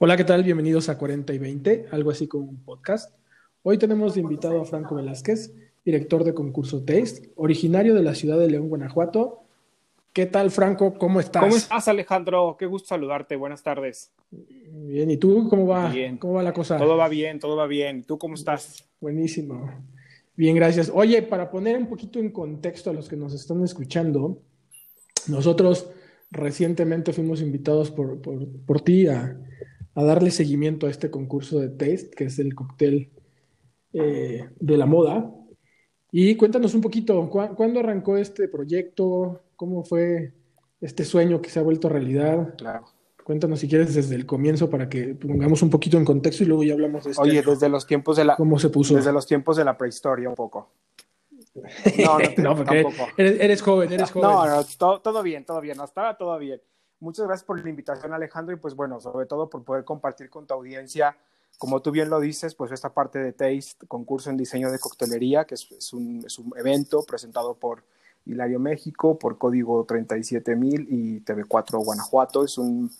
[0.00, 0.44] Hola, ¿qué tal?
[0.44, 3.12] Bienvenidos a 40 y 20, algo así como un podcast.
[3.64, 5.52] Hoy tenemos de invitado a Franco Velázquez,
[5.84, 9.40] director de concurso Taste, originario de la ciudad de León, Guanajuato.
[10.12, 10.94] ¿Qué tal, Franco?
[10.94, 11.42] ¿Cómo estás?
[11.42, 12.54] ¿Cómo estás, Alejandro?
[12.56, 13.34] Qué gusto saludarte.
[13.34, 14.12] Buenas tardes.
[14.30, 15.90] Bien, ¿y tú cómo va?
[15.90, 16.16] Bien.
[16.16, 16.78] ¿Cómo va la cosa?
[16.78, 18.04] Todo va bien, todo va bien.
[18.04, 18.88] ¿Tú cómo estás?
[19.00, 19.68] Buenísimo.
[20.36, 20.92] Bien, gracias.
[20.94, 24.38] Oye, para poner un poquito en contexto a los que nos están escuchando,
[25.26, 25.90] nosotros
[26.30, 29.36] recientemente fuimos invitados por, por, por ti a,
[29.98, 33.10] a darle seguimiento a este concurso de Taste, que es el cóctel
[33.92, 35.28] eh, de la moda.
[36.12, 39.42] Y cuéntanos un poquito, ¿cu ¿cuándo arrancó este proyecto?
[39.56, 40.34] ¿Cómo fue
[40.80, 42.54] este sueño que se ha vuelto realidad?
[42.56, 42.84] Claro.
[43.24, 46.62] Cuéntanos si quieres desde el comienzo para que pongamos un poquito en contexto y luego
[46.62, 48.94] ya hablamos de este Oye, desde los tiempos de la cómo se puso.
[48.94, 50.70] Desde los tiempos de la prehistoria un poco.
[52.04, 53.08] No, no, te, no tampoco.
[53.16, 54.30] Eres, eres, joven, eres joven.
[54.30, 56.60] No, no, todo, todo bien, todo bien, hasta todo bien.
[57.00, 60.46] Muchas gracias por la invitación, Alejandro, y pues bueno, sobre todo por poder compartir con
[60.46, 61.16] tu audiencia,
[61.56, 65.44] como tú bien lo dices, pues esta parte de Taste, concurso en diseño de coctelería,
[65.44, 66.24] que es, un,
[66.56, 67.84] evento presentado por
[68.26, 72.44] Hilario México, por Código 37000 y TV4 Guanajuato.
[72.44, 72.90] Es un,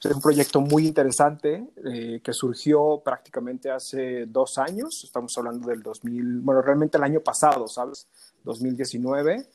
[0.00, 5.82] es un proyecto muy interesante eh, que surgió prácticamente hace dos años, estamos hablando del
[5.82, 8.06] 2000, bueno, realmente el año pasado, ¿sabes?
[8.44, 9.46] 2019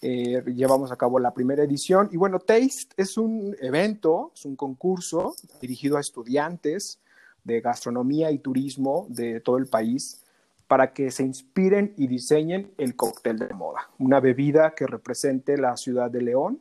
[0.00, 2.08] eh, llevamos a cabo la primera edición.
[2.12, 7.00] Y bueno, Taste es un evento, es un concurso dirigido a estudiantes
[7.44, 10.22] de gastronomía y turismo de todo el país
[10.66, 15.76] para que se inspiren y diseñen el cóctel de moda, una bebida que represente la
[15.76, 16.60] ciudad de León,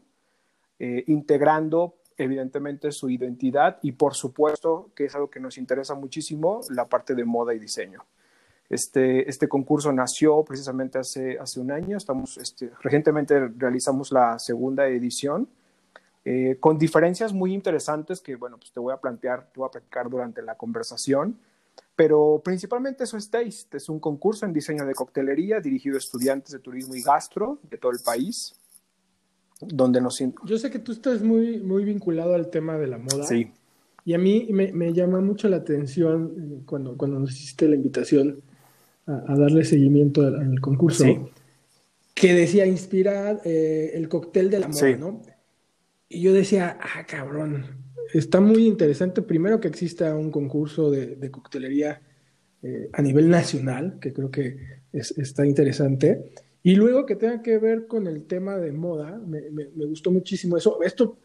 [0.79, 6.61] eh, integrando evidentemente su identidad y por supuesto, que es algo que nos interesa muchísimo,
[6.69, 8.05] la parte de moda y diseño.
[8.69, 11.97] Este, este concurso nació precisamente hace, hace un año.
[11.97, 15.47] Estamos, este, recientemente realizamos la segunda edición
[16.29, 19.71] eh, con diferencias muy interesantes que, bueno, pues te voy a plantear, te voy a
[19.71, 21.37] platicar durante la conversación.
[21.95, 23.77] Pero principalmente eso es Taste.
[23.77, 27.77] Es un concurso en diseño de coctelería dirigido a estudiantes de turismo y gastro de
[27.77, 28.53] todo el país.
[29.61, 30.21] Donde nos...
[30.45, 33.23] Yo sé que tú estás muy, muy vinculado al tema de la moda.
[33.23, 33.51] Sí.
[34.03, 38.41] Y a mí me, me llama mucho la atención cuando, cuando nos hiciste la invitación
[39.07, 41.17] a, a darle seguimiento al, al concurso, Sí.
[42.13, 44.95] que decía inspirar eh, el cóctel de la moda, Sí.
[44.99, 45.21] ¿no?
[46.09, 47.65] Y yo decía, ah, cabrón,
[48.13, 52.01] está muy interesante primero que exista un concurso de, de coctelería
[52.63, 54.57] eh, a nivel nacional, que creo que
[54.93, 56.31] es, está interesante,
[56.63, 60.11] y luego que tenga que ver con el tema de moda, me, me, me gustó
[60.11, 60.81] muchísimo eso.
[60.81, 61.17] Esto,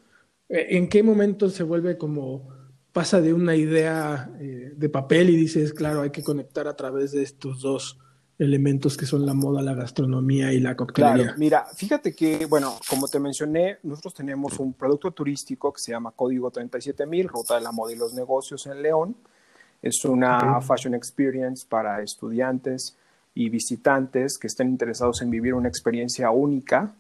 [0.48, 2.48] eh, ¿en qué momento se vuelve como
[2.92, 7.12] pasa de una idea eh, de papel y dices, claro, hay que conectar a través
[7.12, 7.98] de estos dos
[8.38, 11.25] elementos que son la moda, la gastronomía y la coctelería.
[11.25, 15.92] Claro, mira, fíjate que, bueno, como te mencioné, nosotros tenemos un producto turístico que se
[15.92, 19.16] llama Código 37000, Ruta de la Moda y los Negocios en León.
[19.80, 22.97] Es una fashion experience para estudiantes
[23.34, 26.94] y visitantes que estén interesados en vivir una experiencia única.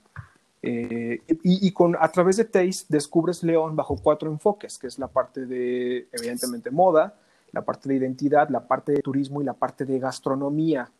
[0.62, 4.98] Eh, y y con, a través de Taste descubres León bajo cuatro enfoques, que es
[4.98, 7.14] la parte de, evidentemente, moda,
[7.50, 10.90] la parte de identidad, la parte de turismo y la parte de gastronomía.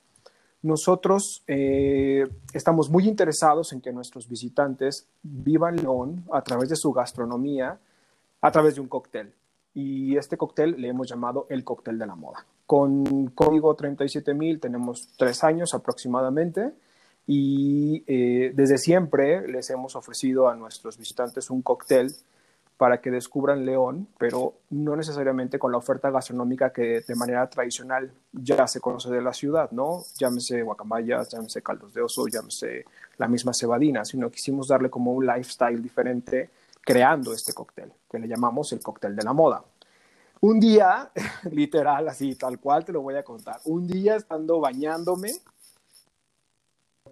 [0.62, 6.92] Nosotros eh, estamos muy interesados en que nuestros visitantes vivan León a través de su
[6.92, 7.78] gastronomía,
[8.40, 9.32] a través de un cóctel.
[9.74, 12.46] Y este cóctel le hemos llamado el cóctel de la moda.
[12.66, 16.72] Con código 37000 tenemos tres años aproximadamente
[17.26, 22.14] y eh, desde siempre les hemos ofrecido a nuestros visitantes un cóctel
[22.76, 28.10] para que descubran León, pero no necesariamente con la oferta gastronómica que de manera tradicional
[28.32, 30.02] ya se conoce de la ciudad, ¿no?
[30.16, 32.84] Llámese guacamayas, llámese caldos de oso, llámese
[33.18, 36.50] la misma cebadina, sino quisimos darle como un lifestyle diferente
[36.84, 39.62] creando este cóctel, que le llamamos el cóctel de la moda.
[40.40, 41.12] Un día,
[41.52, 45.30] literal, así, tal cual te lo voy a contar, un día estando bañándome,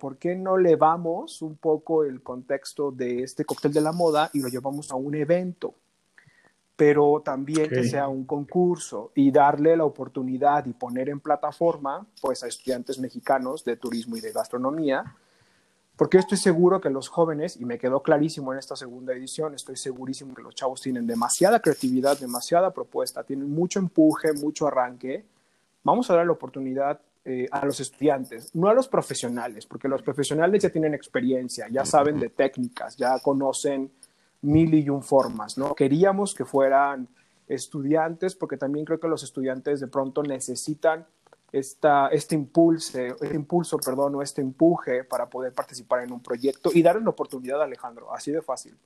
[0.01, 4.41] ¿por qué no levamos un poco el contexto de este cóctel de la moda y
[4.41, 5.75] lo llevamos a un evento?
[6.75, 12.43] Pero también que sea un concurso y darle la oportunidad y poner en plataforma pues
[12.43, 15.15] a estudiantes mexicanos de turismo y de gastronomía,
[16.01, 19.77] porque estoy seguro que los jóvenes, y me quedó clarísimo en esta segunda edición, estoy
[19.77, 25.27] segurísimo que los chavos tienen demasiada creatividad, demasiada propuesta, tienen mucho empuje, mucho arranque.
[25.85, 30.03] Vamos a dar la oportunidad eh, a los estudiantes, no a los profesionales, porque los
[30.03, 33.91] profesionales ya tienen experiencia, ya saben de técnicas, ya conocen
[34.43, 35.75] mil y un formas, ¿no?
[35.75, 37.09] Queríamos que fueran
[37.47, 41.07] estudiantes, porque también creo que los estudiantes de pronto necesitan
[41.53, 46.71] esta, este, impulso, este impulso, perdón, o este empuje para poder participar en un proyecto
[46.73, 48.77] y darle una oportunidad a Alejandro, así de fácil.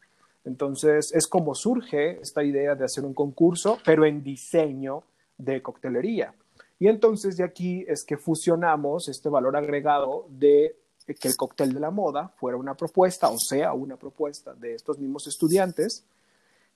[0.44, 5.04] Entonces, es como surge esta idea de hacer un concurso, pero en diseño
[5.38, 6.34] de coctelería.
[6.78, 10.76] Y entonces de aquí es que fusionamos este valor agregado de
[11.06, 14.98] que el cóctel de la moda fuera una propuesta, o sea, una propuesta de estos
[14.98, 16.04] mismos estudiantes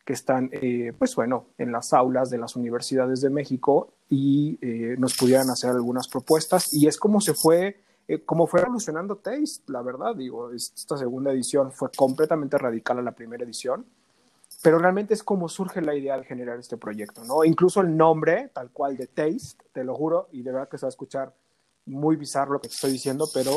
[0.04, 4.96] que están, eh, pues bueno, en las aulas de las universidades de México y eh,
[4.98, 6.72] nos pudieran hacer algunas propuestas.
[6.72, 11.32] Y es como se fue, eh, como fue evolucionando Taste, la verdad, digo, esta segunda
[11.32, 13.84] edición fue completamente radical a la primera edición
[14.62, 17.44] pero realmente es como surge la idea de generar este proyecto, ¿no?
[17.44, 20.86] Incluso el nombre, tal cual, de Taste, te lo juro, y de verdad que se
[20.86, 21.32] va a escuchar
[21.86, 23.52] muy bizarro lo que te estoy diciendo, pero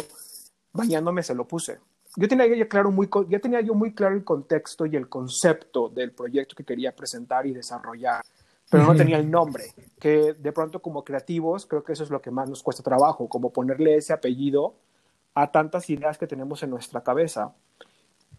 [0.74, 1.80] bañándome se lo puse.
[2.15, 5.89] Yo tenía ya, claro muy, ya tenía yo muy claro el contexto y el concepto
[5.89, 8.21] del proyecto que quería presentar y desarrollar,
[8.69, 12.21] pero no tenía el nombre, que de pronto como creativos creo que eso es lo
[12.21, 14.75] que más nos cuesta trabajo, como ponerle ese apellido
[15.33, 17.53] a tantas ideas que tenemos en nuestra cabeza.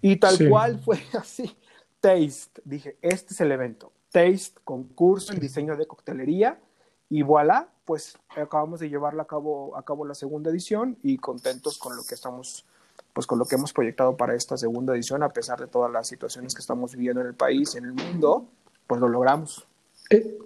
[0.00, 1.56] Y tal cual fue así.
[2.02, 2.60] Taste.
[2.64, 3.92] Dije, este es el evento.
[4.10, 6.60] Taste, concurso en diseño de coctelería.
[7.08, 11.78] Y voilà, pues acabamos de llevarla a cabo, a cabo la segunda edición y contentos
[11.78, 12.66] con lo que estamos,
[13.12, 16.08] pues con lo que hemos proyectado para esta segunda edición, a pesar de todas las
[16.08, 18.48] situaciones que estamos viviendo en el país, en el mundo,
[18.86, 19.66] pues lo logramos.
[20.10, 20.38] Eh,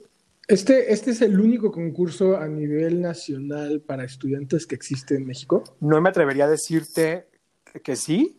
[0.49, 5.65] este, ¿Este es el único concurso a nivel nacional para estudiantes que existe en México?
[5.81, 7.29] No me atrevería a decirte
[7.83, 8.37] que sí,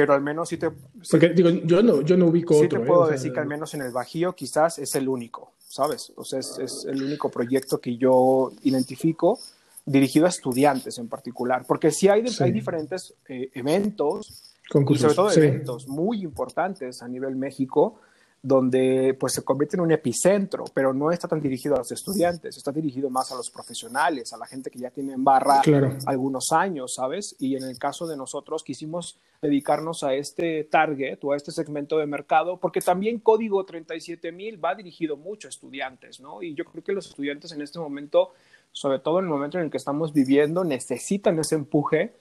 [0.00, 0.70] pero al menos sí te...
[1.10, 2.80] Porque digo, yo no, yo no ubico sí otro.
[2.80, 6.10] te puedo decir que al menos en el Bajío quizás es el único, ¿sabes?
[6.16, 9.38] O sea, es, el único proyecto que yo identifico
[9.84, 15.32] dirigido a estudiantes en particular, porque sí hay, hay diferentes eh, eventos, y sobre todo
[15.32, 18.00] eventos muy importantes a nivel México,
[18.42, 22.56] donde pues se convierte en un epicentro, pero no está tan dirigido a los estudiantes,
[22.56, 25.60] está dirigido más a los profesionales, a la gente que ya tiene en barra
[26.06, 27.36] algunos años, ¿sabes?
[27.38, 31.98] Y en el caso de nosotros quisimos dedicarnos a este target o a este segmento
[31.98, 36.42] de mercado, porque también Código 37000 va dirigido mucho a estudiantes, ¿no?
[36.42, 38.32] Y yo creo que los estudiantes en este momento,
[38.72, 42.14] sobre todo en el momento en el que estamos viviendo, necesitan ese empuje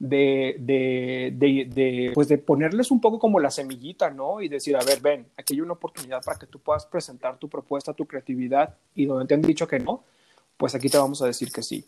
[0.00, 4.40] de, de, de, pues de ponerles un poco como la semillita, ¿no?
[4.40, 7.50] Y decir, a ver, ven, aquí hay una oportunidad para que tú puedas presentar tu
[7.50, 10.02] propuesta, tu creatividad, y donde te han dicho que no,
[10.56, 11.84] pues aquí te vamos a decir que sí.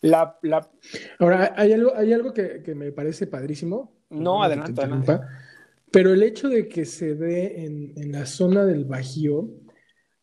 [0.00, 0.68] La, la...
[1.18, 3.92] Ahora, hay algo, hay algo que, que me parece padrísimo.
[4.10, 5.18] No, adelante, adelante.
[5.90, 9.50] Pero el hecho de que se dé en, en, la zona del Bajío,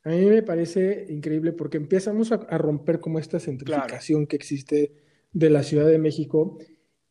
[0.06, 4.94] a mí me parece increíble porque empezamos a, a romper como esta centrificación que existe
[5.34, 6.58] de la Ciudad de México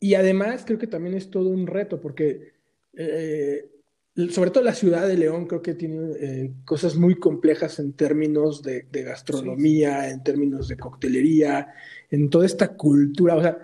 [0.04, 2.52] y además creo que también es todo un reto porque,
[2.92, 3.70] eh,
[4.28, 8.62] sobre todo la ciudad de León, creo que tiene eh, cosas muy complejas en términos
[8.62, 11.72] de, gastronomía, en términos de coctelería,
[12.10, 13.34] en toda esta cultura.
[13.36, 13.56] O sea,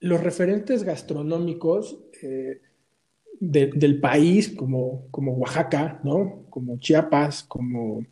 [0.00, 2.62] los referentes gastronómicos eh,
[3.38, 6.46] del país, como, como Oaxaca, ¿no?
[6.48, 8.06] como Chiapas, como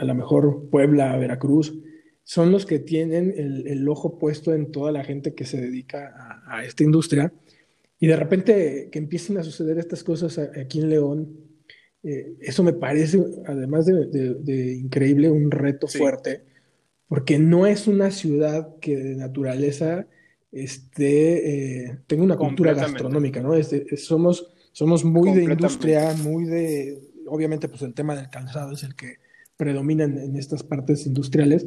[0.00, 1.78] a lo mejor Puebla, Veracruz,
[2.28, 6.62] son los que tienen el, ojo puesto en toda la gente que se dedica a,
[6.62, 7.32] esta industria.
[7.98, 11.38] Y de repente que empiecen a suceder estas cosas aquí en León,
[12.02, 16.42] eh, eso me parece, además de, increíble, un reto fuerte,
[17.08, 20.06] porque no es una ciudad que de naturaleza
[20.52, 23.54] esté, eh, tenga una cultura gastronómica, ¿no?
[23.96, 28.94] somos, somos muy de industria, muy de, obviamente pues el tema del calzado es el
[28.94, 29.14] que
[29.56, 31.66] predomina en estas partes industriales,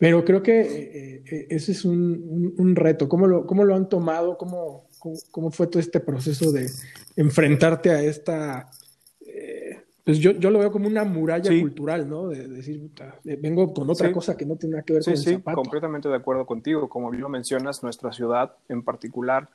[0.00, 3.06] pero creo que eh, eh, ese es un, reto.
[3.06, 4.38] ¿Cómo lo, ¿Cómo lo, han tomado?
[4.38, 4.88] ¿Cómo,
[5.30, 6.70] ¿Cómo, fue todo este proceso de
[7.16, 8.70] enfrentarte a esta...
[9.20, 12.28] Eh, pues yo, yo, lo veo como una muralla cultural, ¿no?
[12.28, 12.90] De, decir,
[13.24, 15.50] vengo con otra cosa que no tiene nada que ver con el zapato.
[15.50, 16.88] Sí, completamente de acuerdo contigo.
[16.88, 19.50] Como bien lo mencionas, nuestra ciudad en particular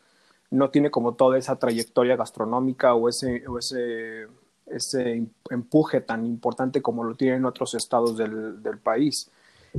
[0.52, 4.28] no tiene como toda esa trayectoria gastronómica o ese, o ese,
[4.68, 9.32] ese empuje tan importante como lo tienen otros estados del, del país.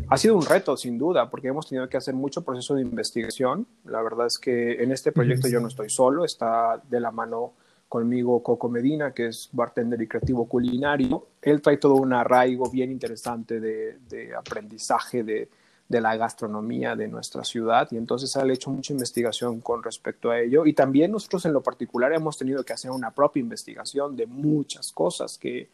[0.09, 3.67] Ha sido un reto, sin duda, porque hemos tenido que hacer mucho proceso de investigación.
[3.85, 7.53] La verdad es que en este proyecto yo no estoy solo, está de la mano
[7.89, 11.27] conmigo Coco Medina, que es bartender y creativo culinario.
[11.43, 15.49] Él trae todo un arraigo bien interesante de, aprendizaje de,
[15.89, 20.67] la gastronomía de nuestra ciudad y entonces ha hecho mucha investigación con respecto a ello.
[20.67, 24.93] Y también nosotros en lo particular hemos tenido que hacer una propia investigación de muchas
[24.93, 25.69] cosas que,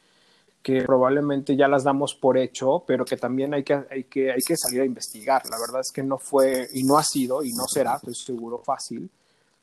[0.63, 4.41] que probablemente ya las damos por hecho, pero que también hay que, hay, que, hay
[4.41, 5.43] que salir a investigar.
[5.51, 8.59] La verdad es que no fue y no ha sido y no será, estoy seguro,
[8.59, 9.11] fácil,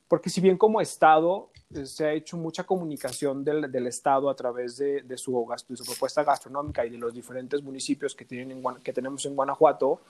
[0.07, 4.35] porque si bien como Estado eh, se ha hecho mucha comunicación del, del Estado a
[4.35, 8.61] través de, de, su, de, su, propuesta gastronómica y de los diferentes municipios que, tienen
[8.83, 10.01] que tenemos en Guanajuato,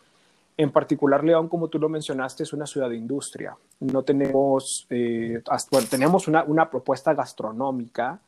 [0.58, 3.55] en particular León, como tú lo mencionaste, es una ciudad de industria.
[3.79, 5.41] No tenemos, eh,
[5.72, 8.19] bueno, tenemos una, una propuesta gastronómica,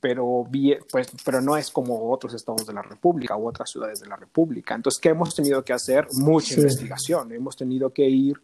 [0.00, 0.46] pero,
[0.90, 4.16] pues, pero no es como otros estados de la República u otras ciudades de la
[4.16, 4.74] República.
[4.74, 6.06] Entonces, ¿qué hemos tenido que hacer?
[6.12, 7.32] Mucha investigación.
[7.32, 8.40] Hemos tenido que ir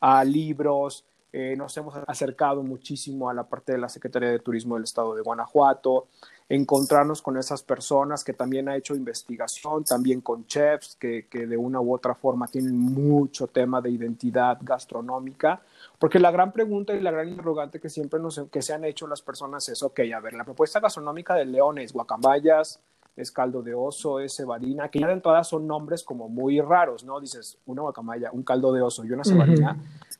[0.00, 4.76] a libros, eh, nos hemos acercado muchísimo a la parte de la Secretaría de Turismo
[4.76, 6.08] del Estado de Guanajuato,
[6.48, 11.56] encontrarnos con esas personas que también ha hecho investigación, también con chefs que, que de
[11.56, 15.60] una u otra forma tienen mucho tema de identidad gastronómica
[15.98, 19.06] porque la gran pregunta y la gran interrogante que siempre nos, que se han hecho
[19.06, 22.80] las personas es, ok, a ver, la propuesta gastronómica del león es guacamayas,
[23.16, 27.02] es caldo de oso, es cebadina, que ya de entrada son nombres como muy raros,
[27.02, 27.18] ¿no?
[27.18, 29.76] Dices, una guacamaya, un caldo de oso y una cebadina,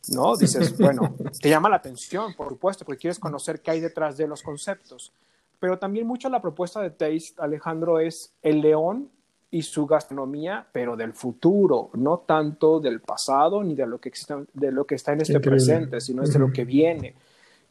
[0.08, 0.37] ¿no?
[0.37, 4.26] Dices, bueno, te llama la atención, por supuesto, porque quieres conocer qué hay detrás de
[4.26, 5.12] los conceptos.
[5.61, 9.11] Pero también mucho la propuesta de Taste, Alejandro, es el león
[9.50, 14.35] y su gastronomía, pero del futuro, no tanto del pasado ni de lo que, existe,
[14.53, 17.15] de lo que está en este presente, sino de lo que viene.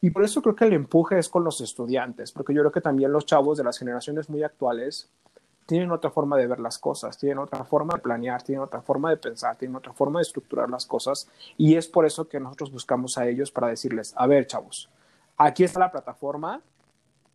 [0.01, 2.81] Y por eso creo que el empuje es con los estudiantes, porque yo creo que
[2.81, 5.09] también los chavos de las generaciones muy actuales
[5.67, 9.09] tienen otra forma de ver las cosas, tienen otra forma de planear, tienen otra forma
[9.09, 11.27] de pensar, tienen otra forma de estructurar las cosas.
[11.57, 14.89] Y es por eso que nosotros buscamos a ellos para decirles, a ver, chavos,
[15.35, 16.61] aquí está la plataforma,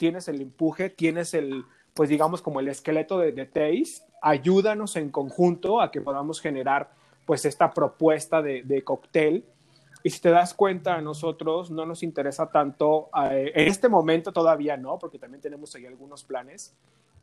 [0.02, 5.12] tienes el empuje, tienes el, pues digamos como el esqueleto de, de Taste, ayúdanos en
[5.12, 6.90] conjunto a que podamos generar
[7.24, 9.44] pues esta propuesta de, de cóctel.
[10.02, 14.32] Y si te das cuenta, a nosotros no nos interesa tanto, eh, en este momento
[14.32, 16.74] todavía no, porque también tenemos ahí algunos planes,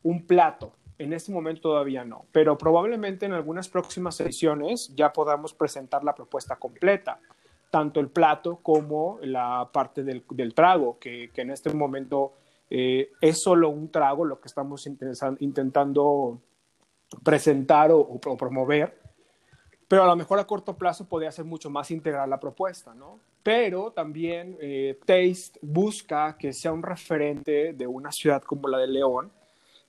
[0.02, 0.72] un plato.
[0.98, 6.16] En este momento todavía no, pero probablemente en algunas próximas ediciones ya podamos presentar la
[6.16, 7.20] propuesta completa,
[7.72, 12.39] tanto el plato como la parte del, del trago, que, que, en este momento
[12.70, 14.88] eh, es solo un trago lo que estamos
[15.40, 16.40] intentando
[17.24, 19.00] presentar o, promover,
[19.88, 23.20] pero a lo mejor a corto plazo podría ser mucho más integral la propuesta, ¿no?
[23.42, 28.88] Pero también eh, Taste busca que sea un referente de una ciudad como la de
[28.88, 29.32] León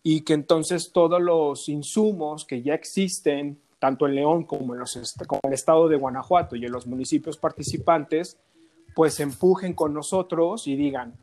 [0.03, 5.15] y que entonces todos los insumos que ya existen, tanto en León como en, los,
[5.27, 8.39] como en el estado de Guanajuato y en los municipios participantes,
[8.95, 11.15] pues empujen con nosotros y digan,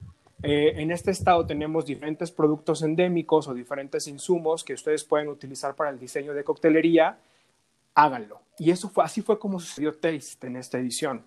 [0.43, 5.75] eh, en este estado tenemos diferentes productos endémicos o diferentes insumos que ustedes pueden utilizar
[5.75, 7.17] para el diseño de coctelería,
[7.95, 8.41] háganlo.
[8.59, 11.23] Y eso fue, así fue como sucedió Taste en esta edición.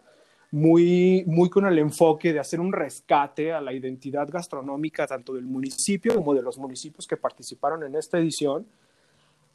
[0.53, 5.45] Muy, muy con el enfoque de hacer un rescate a la identidad gastronómica tanto del
[5.45, 8.67] municipio como de los municipios que participaron en esta edición.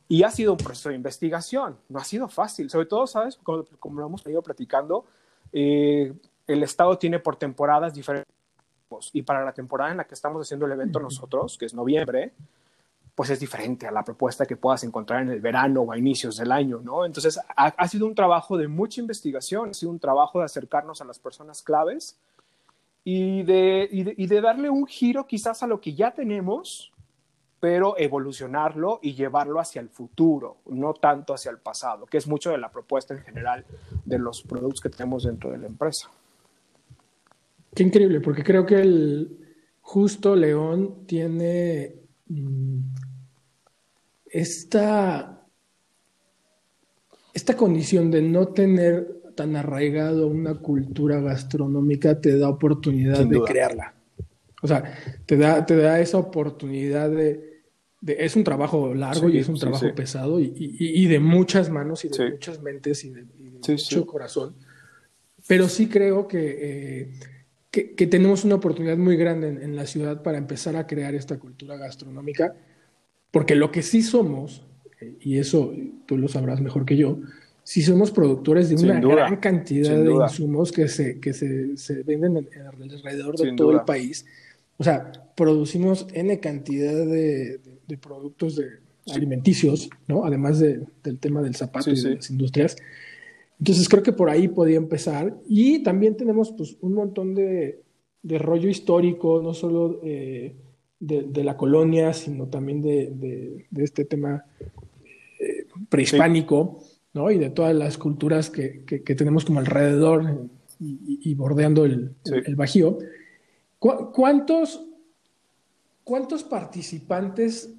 [0.07, 3.37] Y ha sido un proceso de investigación, no ha sido fácil, sobre todo, ¿sabes?
[3.37, 5.05] Como, lo hemos venido platicando,
[5.51, 6.13] eh,
[6.45, 8.34] el Estado tiene por temporadas diferentes
[9.13, 12.33] y para la temporada en la que estamos haciendo el evento nosotros, que es noviembre,
[13.15, 16.35] pues es diferente a la propuesta que puedas encontrar en el verano o a inicios
[16.35, 17.05] del año, ¿no?
[17.05, 21.05] Entonces, ha, sido un trabajo de mucha investigación, ha sido un trabajo de acercarnos a
[21.05, 22.17] las personas claves
[23.05, 26.91] y de, y de, darle un giro quizás a lo que ya tenemos,
[27.61, 32.51] pero evolucionarlo y llevarlo hacia el futuro, no tanto hacia el pasado, que es mucho
[32.51, 33.65] de la propuesta en general
[34.03, 36.09] de los productos que tenemos dentro de la empresa.
[37.75, 39.37] Qué increíble, porque creo que el
[39.81, 41.95] justo León tiene
[42.27, 42.79] mm,
[44.27, 45.45] esta,
[47.33, 53.93] esta condición de no tener tan arraigado una cultura gastronómica, te da oportunidad de crearla.
[54.61, 57.61] O sea, te da, te da esa oportunidad de,
[58.07, 62.31] es un trabajo largo y es un trabajo pesado y, de muchas manos y de
[62.31, 63.25] muchas mentes y de,
[63.67, 64.55] mucho corazón.
[65.47, 67.11] Pero sí creo que eh,
[67.83, 71.75] que, tenemos una oportunidad muy grande en, la ciudad para empezar a crear esta cultura
[71.75, 72.55] gastronómica,
[73.31, 74.65] porque lo que sí somos,
[75.19, 75.73] y eso
[76.05, 77.19] tú lo sabrás mejor que yo,
[77.63, 82.47] sí somos productores de una gran cantidad de insumos que se, que se, se venden
[82.67, 84.25] alrededor de todo el país.
[84.77, 88.67] O sea, producimos N cantidad de, de, productos de
[89.13, 90.25] alimenticios, ¿no?
[90.25, 92.77] Además de, del tema del zapato y de las industrias.
[93.59, 95.37] Entonces creo que por ahí podía empezar.
[95.47, 97.81] Y también tenemos pues, un montón de,
[98.21, 100.55] de rollo histórico, no solo eh,
[100.99, 104.43] de, la colonia, sino también de, de este tema
[105.39, 106.79] eh, prehispánico,
[107.13, 107.29] ¿no?
[107.29, 112.97] Y de todas las culturas que, que, tenemos como alrededor y, bordeando el, el, Bajío.
[113.79, 114.85] ¿Cuántos,
[116.03, 117.73] ¿Cuántos participantes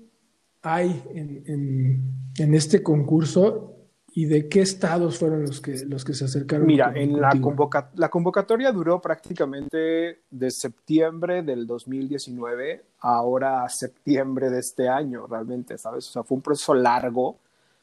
[0.63, 2.03] hay en, en,
[2.39, 3.76] en este concurso
[4.17, 6.67] ¿Y de qué estados fueron los que, los que se acercaron?
[6.67, 7.39] Mira, en la,
[7.97, 15.77] la convocatoria duró prácticamente de septiembre del 2019 a ahora septiembre de este año, realmente,
[15.77, 16.09] ¿sabes?
[16.09, 17.37] O sea, fue un proceso largo.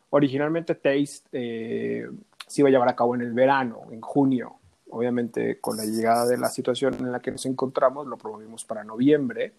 [0.09, 2.09] Originalmente Taste eh,
[2.47, 4.55] se iba a llevar a cabo en el verano, en junio.
[4.89, 8.83] Obviamente, con la llegada de la situación en la que nos encontramos, lo promovimos para
[8.83, 9.53] noviembre.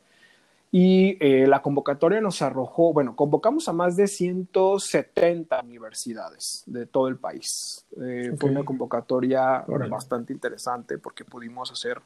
[0.77, 7.07] Y eh, la convocatoria nos arrojó, bueno, convocamos a más de 170 universidades de todo
[7.07, 7.87] el país.
[8.03, 12.03] Eh, fue una convocatoria bastante interesante porque pudimos hacer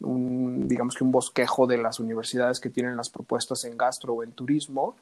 [0.00, 4.22] un, digamos que un bosquejo de las universidades que tienen las propuestas en gastro o
[4.22, 4.96] en turismo.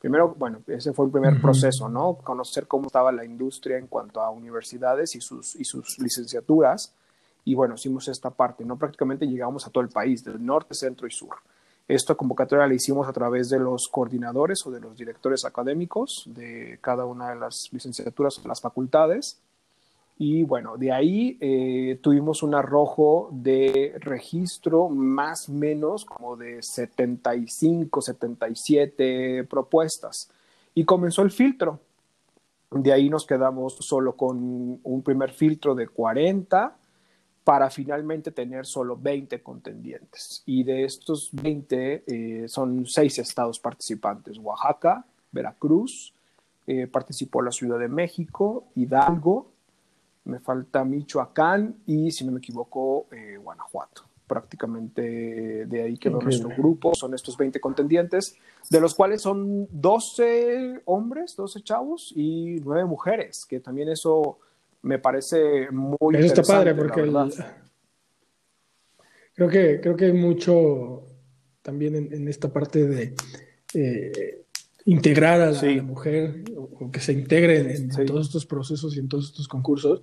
[0.00, 2.14] Primero, bueno, ese fue el primer proceso, ¿no?
[2.14, 6.92] Conocer cómo estaba la industria en cuanto a universidades y sus, y sus licenciaturas.
[7.44, 8.76] Y bueno, hicimos esta parte, ¿no?
[8.76, 11.36] Prácticamente llegamos a todo el país, del norte, centro y sur.
[11.88, 16.78] Esta convocatoria la hicimos a través de los coordinadores o de los directores académicos de
[16.80, 19.40] cada una de las licenciaturas las facultades.
[20.18, 26.60] Y bueno, de ahí eh, tuvimos un arrojo de registro más o menos como de
[26.60, 30.30] 75, 77 propuestas.
[30.74, 31.78] Y comenzó el filtro.
[32.70, 36.76] De ahí nos quedamos solo con un primer filtro de 40
[37.46, 40.42] para finalmente tener solo 20 contendientes.
[40.46, 46.12] Y de estos 20 eh, son seis estados participantes, Oaxaca, Veracruz,
[46.66, 49.52] eh, participó la Ciudad de México, Hidalgo,
[50.24, 54.02] me falta Michoacán y, si no me equivoco, eh, Guanajuato.
[54.26, 58.34] Prácticamente de ahí quedó nuestro grupo, son estos 20 contendientes,
[58.68, 64.40] de los cuales son 12 hombres, 12 chavos y 9 mujeres, que también eso
[64.86, 67.02] me parece muy Eso está padre porque
[69.34, 71.02] creo que creo que hay mucho
[71.60, 73.14] también en, esta parte de
[73.74, 74.44] eh,
[74.84, 79.26] integrar a la, mujer o, que se integre en, todos estos procesos y en todos
[79.26, 80.00] estos concursos,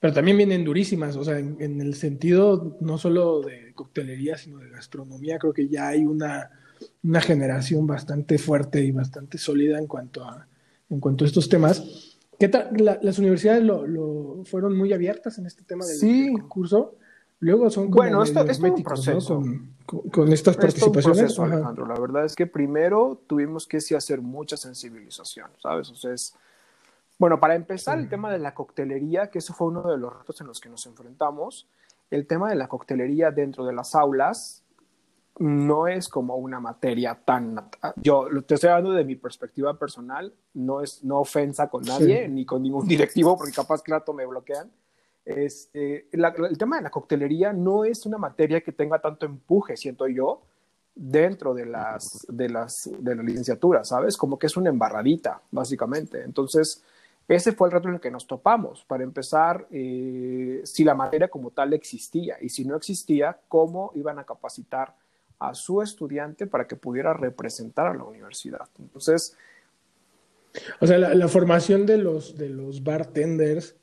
[0.00, 4.70] pero también vienen durísimas, o sea, en, el sentido no solo de coctelería, sino de
[4.70, 6.50] gastronomía, creo que ya hay una,
[7.02, 10.48] una generación bastante fuerte y bastante sólida en cuanto a,
[10.88, 12.05] en cuanto a estos temas.
[12.38, 12.70] ¿Qué tal?
[13.00, 16.96] las universidades lo, fueron muy abiertas en este tema del, concurso.
[17.40, 19.42] Luego son como bueno, esto, es un proceso.
[19.84, 21.38] Con, estas participaciones.
[21.38, 21.86] Alejandro.
[21.86, 25.90] La verdad es que primero tuvimos que sí hacer mucha sensibilización, ¿sabes?
[25.90, 26.34] O sea, es,
[27.18, 30.40] bueno, para empezar, el tema de la coctelería, que eso fue uno de los retos
[30.40, 31.66] en los que nos enfrentamos,
[32.10, 34.62] el tema de la coctelería dentro de las aulas,
[35.38, 37.68] no es como una materia tan...
[37.96, 42.44] Yo te estoy hablando de mi perspectiva personal, no es no ofensa con nadie, ni
[42.44, 44.70] con ningún directivo, porque capaz que rato me bloquean.
[45.24, 50.06] Este, el tema de la coctelería no es una materia que tenga tanto empuje, siento
[50.06, 50.42] yo,
[50.94, 54.16] dentro de las, de las, de la licenciatura, ¿sabes?
[54.16, 56.22] Como que es una embarradita, básicamente.
[56.22, 56.82] Entonces,
[57.28, 58.84] ese fue el reto en el que nos topamos.
[58.84, 64.18] Para empezar, eh, si la materia como tal existía y si no existía, cómo iban
[64.18, 64.94] a capacitar
[65.38, 68.68] a su estudiante para que pudiera representar a la universidad.
[68.78, 69.36] Entonces...
[70.80, 73.76] O sea, la, formación de los, de los bartenders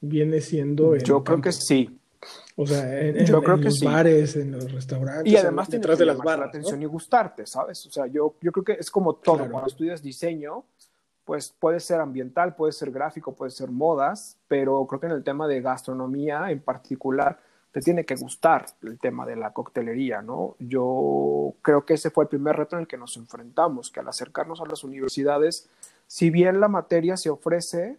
[0.00, 0.96] viene siendo...
[0.96, 2.00] yo creo que sí.
[2.56, 5.32] O sea, en, yo creo que los bares, en los restaurantes.
[5.32, 6.40] Y además detrás de las barras.
[6.40, 7.84] La atención y gustarte, ¿sabes?
[7.86, 9.48] O sea, yo, yo creo que es como todo.
[9.50, 10.64] Cuando estudias diseño,
[11.24, 15.24] pues puede ser ambiental, puede ser gráfico, puede ser modas, pero creo que en el
[15.24, 17.40] tema de gastronomía en particular,
[17.74, 20.54] te tiene que gustar el tema de la coctelería, ¿no?
[20.60, 24.06] Yo creo que ese fue el primer reto en el que nos enfrentamos, que al
[24.06, 25.68] acercarnos a las universidades,
[26.06, 27.98] si bien la materia se ofrece,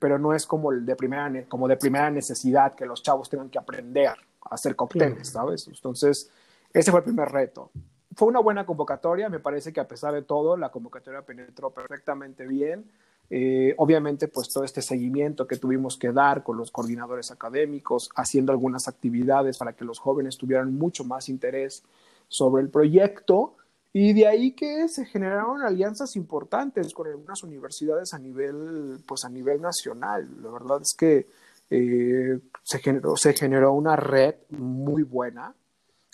[0.00, 3.50] pero no es como, el de, primera, como de primera necesidad que los chavos tengan
[3.50, 5.68] que aprender a hacer cócteles, ¿sabes?
[5.68, 6.28] Entonces,
[6.72, 7.70] ese fue el primer reto.
[8.16, 12.48] Fue una buena convocatoria, me parece que a pesar de todo, la convocatoria penetró perfectamente
[12.48, 12.90] bien
[13.30, 18.52] eh, obviamente, pues todo este seguimiento que tuvimos que dar con los coordinadores académicos, haciendo
[18.52, 21.82] algunas actividades para que los jóvenes tuvieran mucho más interés
[22.28, 23.56] sobre el proyecto.
[23.92, 29.28] Y de ahí que se generaron alianzas importantes con algunas universidades a nivel, pues a
[29.28, 30.28] nivel nacional.
[30.42, 31.26] La verdad es que
[31.70, 35.54] eh, se, generó, se generó una red muy buena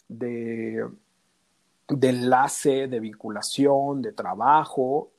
[0.09, 0.85] de,
[1.89, 5.11] de enlace, de vinculación, de trabajo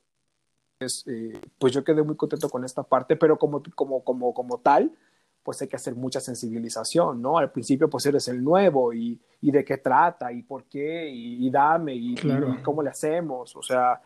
[1.08, 4.91] eh, pues yo quedé muy contento con esta parte, pero como, como, como, como tal,
[5.45, 7.38] pues hay que hacer mucha sensibilización, ¿no?
[7.38, 11.48] Al principio pues eres el nuevo y, y de qué trata y por qué y,
[11.52, 12.15] dame y,
[12.63, 14.02] cómo le hacemos, o sea,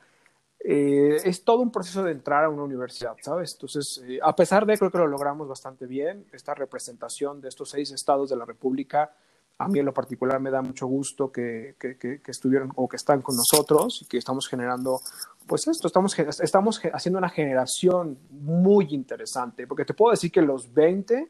[0.59, 3.53] eh, es todo un proceso de entrar a una universidad, ¿sabes?
[3.53, 7.69] Entonces, eh, a pesar de, creo que lo logramos bastante bien, esta representación de estos
[7.69, 9.13] seis estados de la República,
[9.59, 12.89] a mí en lo particular me da mucho gusto que, que, que, que estuvieron o
[12.89, 14.99] que están con nosotros y que estamos generando
[15.49, 20.71] pues esto, estamos, estamos haciendo una generación muy interesante, porque te puedo decir que los
[20.73, 21.29] 20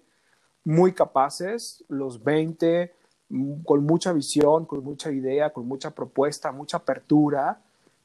[0.65, 2.93] muy capaces, los 20
[3.29, 7.61] mm, con mucha visión, con mucha idea, con mucha propuesta, mucha apertura,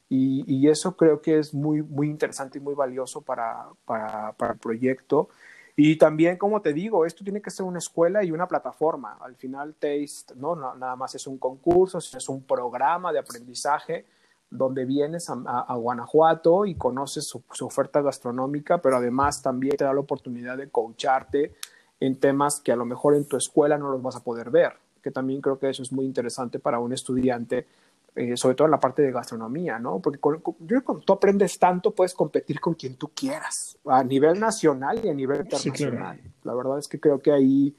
[0.07, 5.29] y, eso creo que es muy, muy interesante y muy valioso para, para, el proyecto.
[5.75, 9.17] Y también, como te digo, esto tiene que ser una escuela y una plataforma.
[9.19, 14.05] Al final, Taste no, nada más es un concurso, es un programa de aprendizaje
[14.49, 19.99] donde vienes a, Guanajuato y conoces su, oferta gastronómica, pero además también te da la
[19.99, 21.53] oportunidad de coacharte
[21.99, 24.73] en temas que a lo mejor en tu escuela no los vas a poder ver,
[25.01, 27.67] que también creo que eso es muy interesante para un estudiante,
[28.15, 29.99] eh, sobre todo en la parte de gastronomía, ¿no?
[29.99, 35.09] Porque cuando tú aprendes tanto, puedes competir con quien tú quieras, a nivel nacional y
[35.09, 36.21] a nivel internacional.
[36.43, 37.75] La verdad es que creo que ahí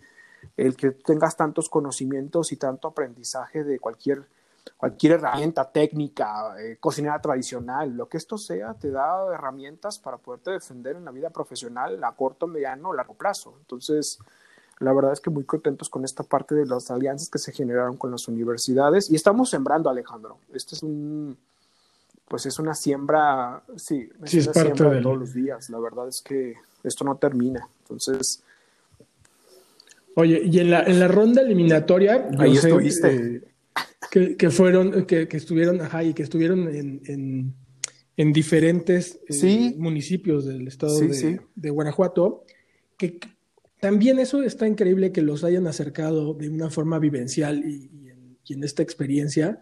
[0.57, 4.27] el que tengas tantos conocimientos y tanto aprendizaje de cualquier
[4.77, 10.51] cualquier herramienta técnica, eh, cocinera tradicional, lo que esto sea, te da herramientas para poderte
[10.51, 13.55] defender en la vida profesional a corto, mediano o largo plazo.
[13.61, 14.19] Entonces,
[14.81, 17.97] la verdad es que muy contentos con esta parte de las alianzas que se generaron
[17.97, 20.39] con las universidades y estamos sembrando, Alejandro.
[20.53, 21.39] Este es un,
[22.29, 25.71] pues es una siembra, sí, es, una siembra de todos los días.
[25.71, 27.69] La verdad es que esto no termina.
[27.81, 28.43] Entonces,
[30.19, 33.15] Oye, y en la, en la ronda eliminatoria, ahí estuviste.
[33.15, 33.43] Eh,
[34.39, 37.55] que, fueron, que, estuvieron, ajá, y que estuvieron en,
[38.17, 40.99] en, diferentes eh, municipios del estado
[41.55, 42.45] de, Guanajuato,
[42.97, 43.21] que
[43.79, 47.91] también eso está increíble que los hayan acercado de una forma vivencial y,
[48.49, 49.61] en, esta experiencia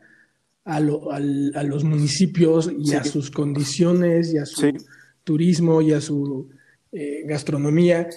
[0.65, 4.73] a, los municipios y a sus condiciones y a su
[5.25, 6.51] turismo y a su
[6.93, 8.09] eh, gastronomía.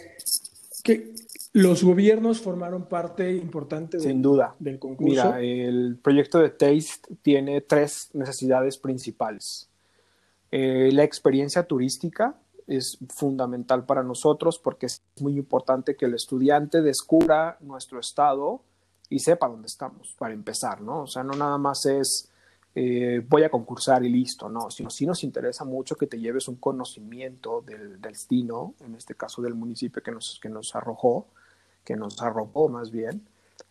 [0.83, 1.13] Que,
[1.57, 4.55] los gobiernos formaron parte importante Sin duda.
[4.59, 5.09] del concurso.
[5.09, 9.69] Mira, el proyecto de Taste tiene tres necesidades principales.
[10.51, 12.35] Eh, la experiencia turística
[12.67, 18.61] es fundamental para nosotros porque es muy importante que el estudiante descubra nuestro estado
[19.09, 21.03] y sepa dónde estamos, para empezar, ¿no?
[21.03, 22.29] O sea, no nada más es
[22.75, 26.47] eh, voy a concursar y listo, no, sino sí nos interesa mucho que te lleves
[26.47, 31.25] un conocimiento del, destino, en este caso del municipio que nos, que nos arrojó,
[31.87, 33.25] que nos arropó más bien.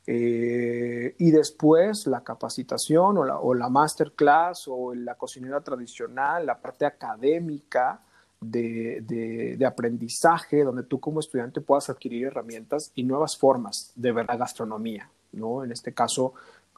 [0.07, 6.59] Eh, y después la capacitación o la, o la, masterclass o la cocinera tradicional, la
[6.59, 8.01] parte académica
[8.41, 9.03] de,
[9.59, 14.37] de, aprendizaje, donde tú como estudiante puedas adquirir herramientas y nuevas formas de ver la
[14.39, 15.63] gastronomía, ¿no?
[15.63, 16.33] En este caso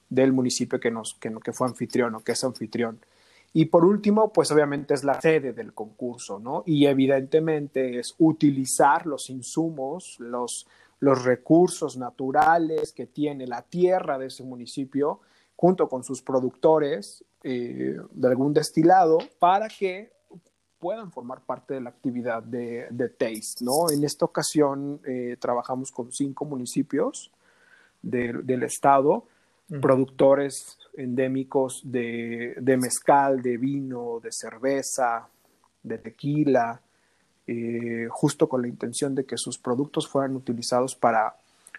[0.09, 2.99] del municipio que, nos, que, que fue anfitrión o que es anfitrión.
[3.53, 6.65] Y por último, pues obviamente es la sede del concurso, ¿no?
[6.67, 10.67] Y evidentemente es utilizar los insumos, los,
[11.01, 15.21] los recursos naturales que tiene la tierra de ese municipio,
[15.57, 20.13] junto con sus productores eh, de algún destilado, para que
[20.79, 23.65] puedan formar parte de la actividad de, de Taste.
[23.65, 23.91] ¿no?
[23.91, 27.33] En esta ocasión eh, trabajamos con cinco municipios
[28.01, 29.27] del estado,
[29.81, 35.29] productores endémicos de, de mezcal, de vino, de cerveza,
[35.83, 36.81] de tequila,
[37.51, 41.35] eh, justo con la intención de que sus productos fueran utilizados para,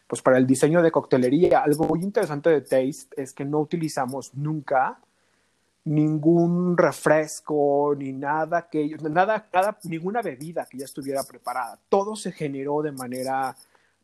[0.08, 1.60] pues para el diseño de coctelería.
[1.60, 4.98] Algo muy interesante de Taste es que no utilizamos nunca
[5.86, 9.48] ningún refresco ni nada que nada,
[9.84, 11.78] ninguna bebida que ya estuviera preparada.
[11.88, 13.56] Todo se generó de manera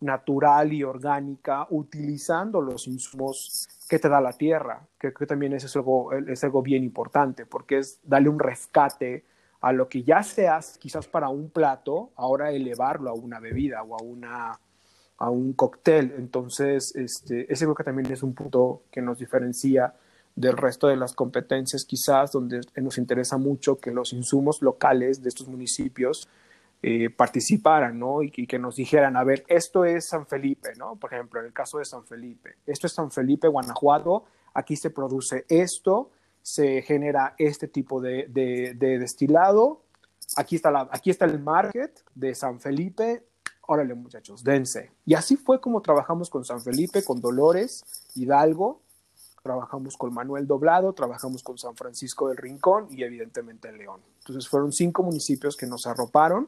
[0.02, 5.76] natural y orgánica utilizando los insumos que te da la tierra, que, que también es
[5.76, 9.24] algo, es algo bien importante porque es darle un rescate
[9.66, 13.82] a lo que ya se hace quizás para un plato, ahora elevarlo a una bebida
[13.82, 14.60] o a, una,
[15.18, 16.14] a un cóctel.
[16.20, 19.96] Entonces, este, ese creo que también es un punto que nos diferencia
[20.36, 25.30] del resto de las competencias, quizás donde nos interesa mucho que los insumos locales de
[25.30, 26.30] estos municipios
[26.84, 28.22] eh, participaran, ¿no?
[28.22, 30.96] Y, y, que nos dijeran, a ver, esto es San Felipe, ¿no?
[30.98, 34.92] Por ejemplo, en el caso de San Felipe, esto es San Felipe, Guanajuato, aquí se
[34.92, 36.12] produce esto,
[36.46, 38.28] se genera este tipo de,
[38.78, 39.82] destilado.
[40.36, 43.24] Aquí está, aquí está el market de San Felipe.
[43.62, 44.92] Órale, muchachos, dense.
[45.08, 48.80] Y así fue como trabajamos con San Felipe, con Dolores, Hidalgo,
[49.42, 54.02] trabajamos con Manuel Doblado, trabajamos con San Francisco del Rincón y evidentemente León.
[54.20, 56.48] Entonces fueron cinco municipios que nos arroparon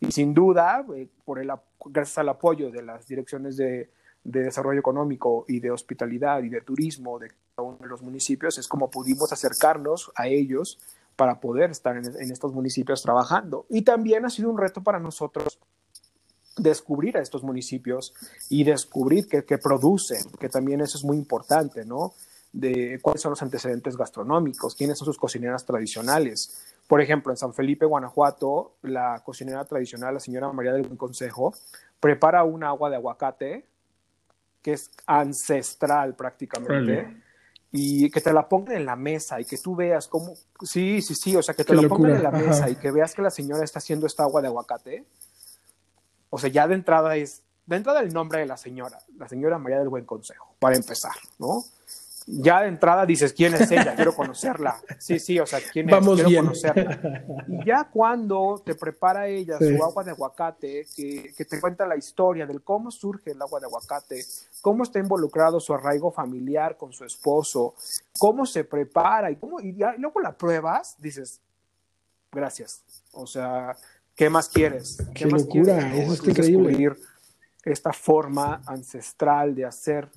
[0.00, 1.52] y sin duda, eh, por el,
[1.84, 3.90] gracias al apoyo de las direcciones de,
[4.26, 8.58] de desarrollo económico y de hospitalidad y de turismo de cada uno de los municipios,
[8.58, 10.78] es como pudimos acercarnos a ellos
[11.14, 13.66] para poder estar en, estos municipios trabajando.
[13.70, 15.58] Y también ha sido un reto para nosotros
[16.56, 18.14] descubrir a estos municipios
[18.50, 22.12] y descubrir qué, producen, que también eso es muy importante, ¿no?
[22.52, 26.74] De cuáles son los antecedentes gastronómicos, quiénes son sus cocineras tradicionales.
[26.88, 31.54] Por ejemplo, en San Felipe, Guanajuato, la cocinera tradicional, la señora María del Buen Consejo,
[32.00, 33.66] prepara un agua de aguacate
[34.66, 37.22] que es ancestral prácticamente.
[37.70, 40.34] Y que te la pongan en la mesa y que tú veas cómo.
[40.60, 41.36] Sí, sí, sí.
[41.36, 43.62] O sea, que te la pongan en la mesa y que veas que la señora
[43.62, 45.04] está haciendo esta agua de aguacate.
[46.30, 49.56] o sea, ya de entrada es, de entrada el nombre de la señora, la señora
[49.56, 51.62] María del Buen Consejo, para empezar, ¿no?
[52.26, 53.94] Ya de entrada dices, ¿quién es ella?
[53.94, 54.80] Quiero conocerla.
[54.98, 55.96] Sí, sí, o sea, ¿quién es?
[55.96, 57.24] Quiero conocerla.
[57.46, 61.96] Y ya cuando te prepara ella su agua de aguacate, que, que, te cuenta la
[61.96, 64.24] historia del cómo surge el agua de aguacate,
[64.60, 67.74] cómo está involucrado su arraigo familiar con su esposo,
[68.18, 71.40] cómo se prepara y, cómo, y, luego la pruebas, dices,
[72.32, 72.82] gracias.
[73.12, 73.76] O sea,
[74.16, 74.98] ¿qué más quieres?
[75.14, 76.20] ¿Qué, más locura, quieres?
[76.20, 76.96] es increíble.
[77.62, 80.08] Esta forma ancestral de hacer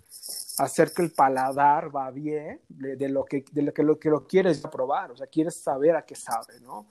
[0.59, 4.27] hacer que el paladar va bien de, lo, que, de lo, que, lo que lo
[4.27, 6.85] quieres probar, o sea, quieres saber a qué sabe, ¿no?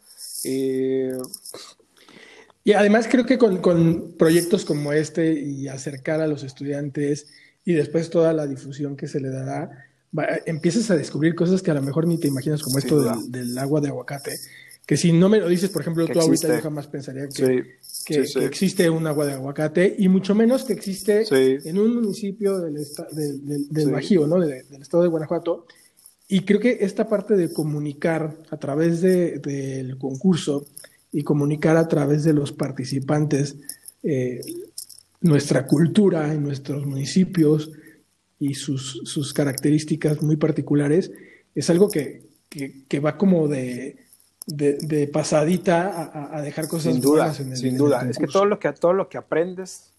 [0.44, 1.16] Eh,
[2.64, 7.28] y además creo que con, con, proyectos como este y acercar a los estudiantes
[7.64, 9.86] y después toda la difusión que se le dará,
[10.46, 13.58] empiezas a descubrir cosas que a lo mejor ni te imaginas, como esto del, del,
[13.58, 14.34] agua de aguacate,
[14.88, 18.24] que si no me lo dices, por ejemplo, tú ahorita yo jamás pensaría que, que,
[18.46, 22.86] existe un agua de aguacate y mucho menos que existe en un municipio del,
[23.68, 24.40] del, Bajío, ¿no?
[24.40, 25.66] del estado de Guanajuato.
[26.26, 30.64] Y creo que esta parte de comunicar a través del concurso
[31.12, 33.56] y comunicar a través de los participantes
[34.02, 34.40] eh,
[35.20, 37.72] nuestra cultura en nuestros municipios
[38.40, 41.10] y sus, sus características muy particulares
[41.54, 44.07] es algo que, que va como de
[44.48, 48.58] de, pasadita a, dejar cosas sin duda, en el, Sin duda, es que todo lo
[48.58, 49.92] que, todo lo que aprendes...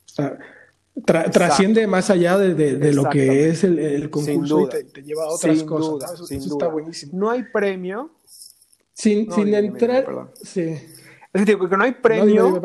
[1.06, 6.28] trasciende más allá de, lo que es el, concurso y te, lleva a otras cosas.
[6.28, 7.12] Sin duda, está buenísimo.
[7.16, 8.12] No hay premio.
[8.94, 10.32] Sin, sin entrar...
[10.42, 10.78] sí.
[11.32, 12.60] Es decir, que no hay premio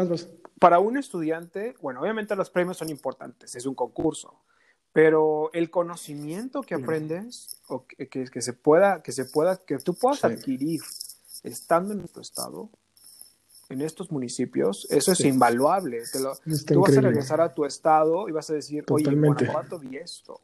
[0.59, 1.75] para un estudiante.
[1.83, 4.41] Bueno, obviamente los premios son importantes, es un concurso.
[4.95, 9.95] Pero el conocimiento que aprendes, o que, que, se pueda, que se pueda, que tú
[9.95, 10.81] puedas adquirir
[11.45, 12.71] estando en nuestro estado,
[13.69, 16.03] en estos municipios, eso es invaluable.
[16.67, 19.97] tú vas a regresar a tu estado y vas a decir, oye, en Guanajuato vi
[19.97, 20.41] esto.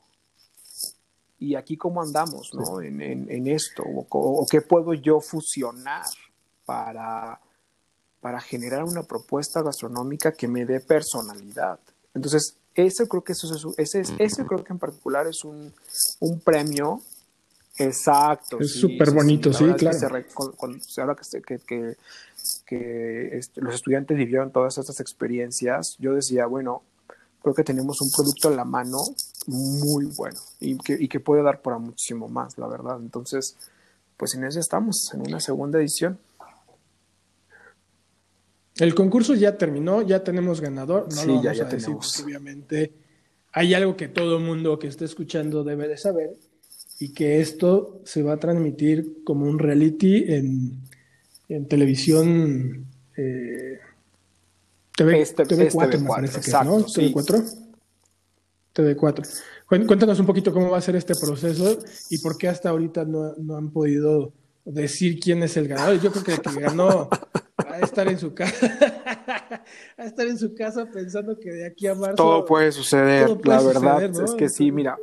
[1.38, 2.82] Y aquí cómo andamos, ¿no?
[2.82, 6.04] En, en, esto, o, qué puedo yo fusionar
[6.66, 7.40] para,
[8.20, 11.80] para generar una propuesta gastronómica que me dé personalidad.
[12.14, 15.72] Entonces, eso creo que eso, ese, ese creo que en particular es un,
[16.20, 17.00] un premio
[17.81, 18.61] Exacto.
[18.61, 19.99] Es súper bonito, sí, claro.
[20.57, 21.97] cuando se habla que, que,
[22.66, 26.83] que este, los estudiantes vivieron todas estas experiencias, yo decía, bueno,
[27.43, 28.99] creo que tenemos un producto en la mano
[29.47, 32.99] muy bueno y que, y que puede dar para muchísimo más, la verdad.
[33.01, 33.57] Entonces,
[34.16, 36.19] pues en eso estamos, en una segunda edición.
[38.77, 41.09] El concurso ya terminó, ya tenemos ganador.
[41.14, 42.93] No lo vamos ya, a decir, obviamente
[43.53, 46.37] hay algo que todo mundo que esté escuchando debe de saber
[47.00, 50.82] y que esto se va a transmitir como un reality en,
[51.48, 52.86] en televisión
[53.16, 53.80] eh,
[54.94, 56.78] TV, TV4, 4 me parece que ¿no?
[56.80, 57.68] TV4.
[58.74, 59.42] TV4.
[59.66, 61.78] Cuéntanos un poquito cómo va a ser este proceso
[62.10, 64.34] y por qué hasta ahorita no, no han podido
[64.66, 65.98] decir quién es el ganador.
[66.00, 68.66] Yo creo que el que ganó va a estar en su casa,
[69.96, 73.38] a estar en su casa pensando que de aquí a marzo todo puede suceder.
[73.44, 74.98] la verdad es que sí, mira,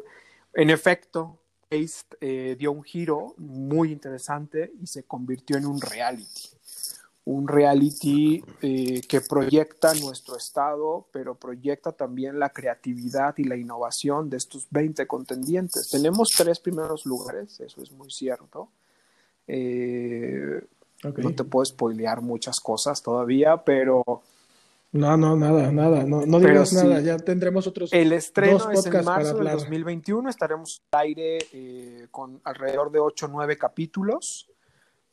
[0.53, 1.36] en efecto,
[1.69, 6.49] eh, dio un giro muy interesante y se convirtió en un reality.
[7.25, 14.29] Un reality eh, que proyecta nuestro estado, pero proyecta también la creatividad y la innovación
[14.29, 15.89] de estos 20 contendientes.
[15.89, 18.69] Tenemos tres primeros lugares, eso es muy cierto.
[19.45, 20.61] Eh,
[21.03, 24.23] no te puedo spoilear muchas cosas todavía, pero
[24.91, 29.05] no, no, nada, nada, no, no digas nada, ya tendremos otros El estreno es en
[29.05, 34.49] marzo del 2021, estaremos al aire eh, con alrededor de 8 o 9 capítulos,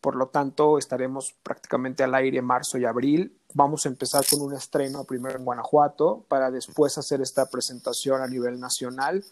[0.01, 3.39] por lo tanto estaremos prácticamente al aire en marzo y abril.
[3.55, 8.27] Vamos a empezar con un estreno primero en Guanajuato para después hacer esta presentación a
[8.27, 9.25] nivel nacional.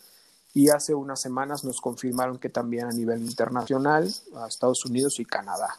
[0.55, 5.27] Y hace unas semanas nos confirmaron que también a nivel internacional a Estados Unidos y
[5.27, 5.79] Canadá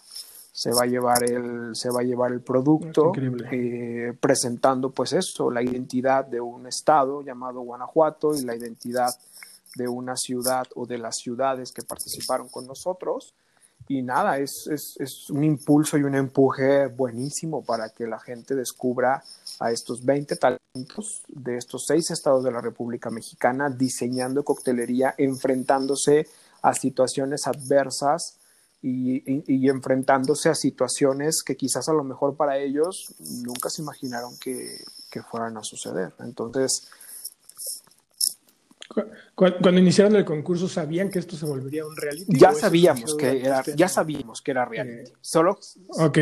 [0.56, 3.12] se va a llevar el, se va a llevar el producto,
[3.52, 9.10] eh, presentando pues eso, la identidad de un estado llamado Guanajuato y la identidad
[9.76, 13.34] de una ciudad o de las ciudades que participaron con nosotros.
[13.88, 18.54] Y nada, es, es, es un impulso y un empuje buenísimo para que la gente
[18.54, 19.24] descubra
[19.60, 26.28] a estos 20 talentos de estos seis estados de la República Mexicana diseñando coctelería, enfrentándose
[26.62, 28.38] a situaciones adversas
[28.86, 34.84] y, enfrentándose a situaciones que quizás a lo mejor para ellos nunca se imaginaron que,
[35.30, 36.12] fueran a suceder.
[36.20, 36.90] Entonces,
[39.36, 42.38] Cuando iniciaron el concurso, ¿sabían que esto se volvería un reality?
[42.38, 45.12] Ya sabíamos que era, ya sabíamos que era reality.
[45.12, 45.58] Eh, Solo.
[45.90, 46.18] Ok.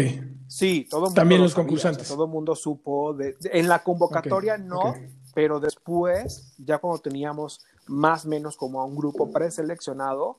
[0.47, 2.07] Sí, todo mundo También los concursantes.
[2.07, 3.13] todo el mundo supo.
[3.13, 4.93] De, en la convocatoria no,
[5.33, 10.37] pero después, ya cuando teníamos más o menos como a un grupo preseleccionado,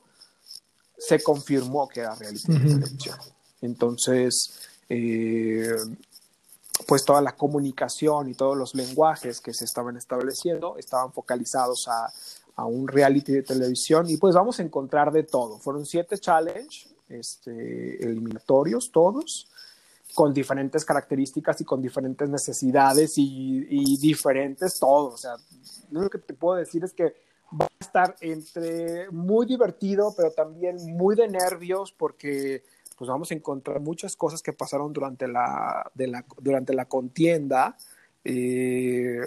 [1.07, 3.17] se confirmó que era reality televisión.
[3.61, 5.75] Entonces, eh,
[6.87, 12.11] pues toda la comunicación y todos los lenguajes que se estaban estableciendo estaban focalizados a,
[12.55, 15.59] a un reality de televisión y pues vamos a encontrar de todo.
[15.59, 19.47] Fueron siete challenge este, eliminatorios todos
[20.13, 25.07] con diferentes características y con diferentes necesidades y, y diferentes todo.
[25.07, 25.35] O sea,
[25.91, 27.15] lo que te puedo decir es que
[27.59, 32.63] va a estar entre muy divertido, pero también muy de nervios porque
[32.97, 37.75] pues vamos a encontrar muchas cosas que pasaron durante la, de la, durante la contienda.
[38.23, 39.19] Eh...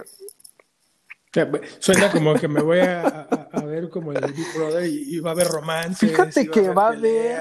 [1.81, 5.33] Suena como que me voy a, a, ver como el Big Brother y, va a
[5.35, 6.07] haber romance.
[6.07, 7.39] Fíjate que va a haber,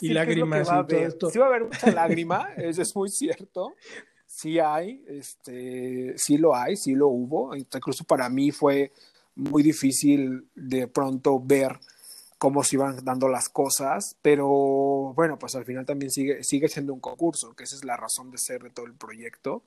[0.00, 1.30] y lágrimas va esto.
[1.30, 3.76] Sí va a haber mucha lágrima, eso es muy cierto.
[4.26, 7.54] Sí hay, este, sí lo hay, sí lo hubo.
[7.54, 8.92] Incluso para mí fue
[9.40, 11.78] muy difícil de pronto ver
[12.38, 16.94] cómo se iban dando las cosas, pero bueno, pues al final también sigue, sigue siendo
[16.94, 19.62] un concurso, que esa es la razón de ser de todo el proyecto.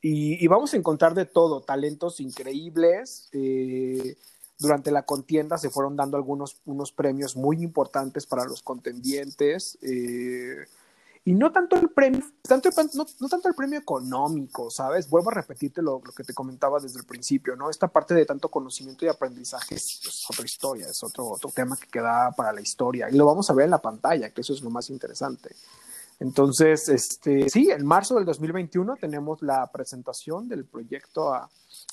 [0.00, 3.28] Y, vamos a encontrar de todo, talentos increíbles.
[3.32, 4.16] Eh,
[4.58, 9.78] durante la contienda se fueron dando algunos unos premios muy importantes para los contendientes.
[9.80, 10.66] Eh,
[11.26, 15.08] y no tanto el premio, tanto, no, no, tanto el premio económico, ¿sabes?
[15.08, 17.70] Vuelvo a repetirte lo, lo, que te comentaba desde el principio, ¿no?
[17.70, 21.86] Esta parte de tanto conocimiento y aprendizaje es, otra historia, es otro, otro tema que
[21.86, 23.08] queda para la historia.
[23.10, 25.56] Y lo vamos a ver en la pantalla, que eso es lo más interesante.
[26.20, 31.48] Entonces, este, sí, en marzo del 2021 tenemos la presentación del proyecto a,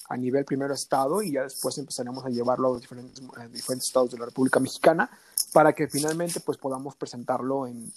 [0.09, 3.87] a nivel primero estado y ya después empezaremos a llevarlo a los diferentes, a diferentes
[3.87, 5.09] estados de la República Mexicana
[5.53, 7.91] para que finalmente pues podamos presentarlo en,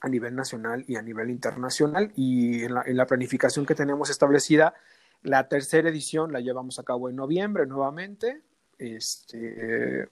[0.00, 2.12] a nivel nacional y a nivel internacional.
[2.16, 4.74] Y en la, planificación que tenemos establecida,
[5.22, 8.42] la tercera edición la llevamos a cabo en noviembre nuevamente.
[8.78, 10.08] Este,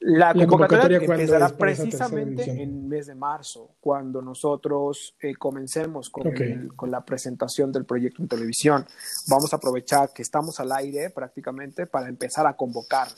[0.00, 6.52] la, convocatoria, empezará precisamente en el mes de marzo, cuando nosotros eh, comencemos con, okay.
[6.52, 8.84] el, con, la presentación del proyecto en televisión.
[9.28, 13.08] Vamos a aprovechar que estamos al aire prácticamente para empezar a convocar.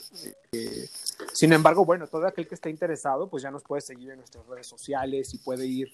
[0.51, 0.87] Eh,
[1.33, 4.47] sin embargo, bueno, todo aquel que esté interesado, pues ya nos puede seguir en nuestras
[4.47, 5.89] redes sociales y puede ir,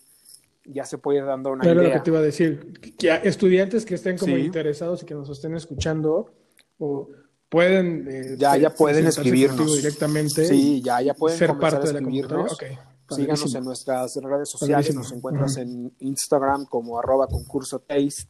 [0.65, 1.89] ya se puede ir dando una Pero idea.
[1.89, 4.41] lo que te iba a decir, que estudiantes que estén como sí.
[4.41, 6.32] interesados y que nos estén escuchando,
[6.78, 7.10] o
[7.54, 9.78] pueden eh, ya ya pueden escribirnos.
[9.78, 12.54] directamente sí ya ya pueden ser parte de la escribirnos.
[12.54, 12.80] Okay.
[13.12, 15.62] síganos en nuestras redes sociales nos encuentras uh -huh.
[15.62, 18.28] en Instagram como arroba concurso taste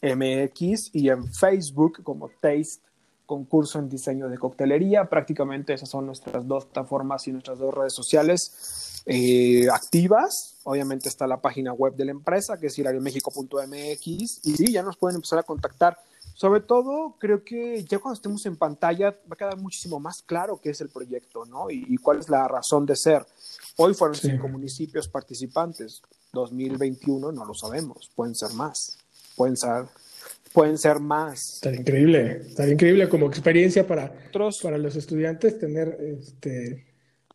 [0.00, 2.80] mx y en Facebook como taste
[3.26, 5.04] concurso en diseño de coctelería.
[5.04, 10.56] Prácticamente esas son nuestras dos plataformas y nuestras dos redes sociales eh, activas.
[10.64, 14.96] Obviamente está la página web de la empresa que es hilariomexico.mx y sí ya nos
[14.96, 15.98] pueden empezar a contactar
[16.42, 20.60] sobre todo, creo que ya cuando estemos en pantalla va a quedar muchísimo más claro
[20.60, 21.70] qué es el proyecto, ¿no?
[21.70, 23.24] Y, y cuál es la razón de ser.
[23.76, 24.28] Hoy fueron sí.
[24.28, 26.02] cinco municipios participantes.
[26.32, 28.10] 2021 no lo sabemos.
[28.16, 28.98] Pueden ser más.
[29.36, 29.84] Pueden ser,
[30.52, 31.54] pueden ser más.
[31.54, 32.42] Estaría increíble.
[32.48, 36.88] Estaría increíble como experiencia para, Otros, para los estudiantes tener este,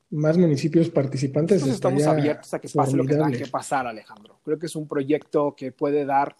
[0.09, 1.65] más municipios participantes.
[1.65, 3.03] estamos abiertos a que pase formidable.
[3.03, 4.41] lo que tenga que pasar, Alejandro.
[4.43, 6.35] Creo que es un proyecto que puede dar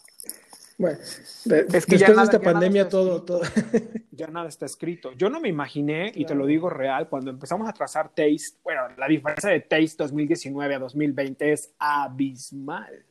[0.77, 3.41] bueno, es que después nada, de esta pandemia todo, todo.
[4.11, 5.11] Ya nada está escrito.
[5.13, 6.19] Yo no me imaginé, claro.
[6.19, 9.95] y te lo digo real, cuando empezamos a trazar Taste, bueno, la diferencia de Taste
[9.97, 13.05] 2019 a 2020 es abismal.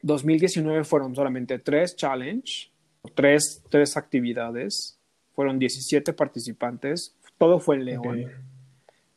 [0.00, 2.70] 2019 fueron solamente tres challenge,
[3.14, 4.98] tres, tres actividades,
[5.32, 8.08] fueron 17 participantes, todo fue en León.
[8.08, 8.26] Okay.